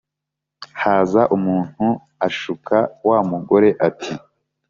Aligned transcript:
Haza 0.81 1.21
umuntu 1.37 1.87
ashuka 2.27 2.77
wa 3.09 3.19
mugore 3.31 3.69
ati” 3.87 4.13